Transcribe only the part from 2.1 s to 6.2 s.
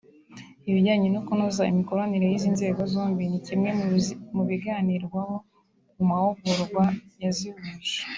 y’izi nzego zombi ni kimwe mu biganirwaho mu